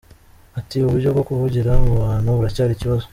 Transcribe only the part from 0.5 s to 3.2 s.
Ati “Uburyo bwo kuvugira mu bantu buracyari ikibazo.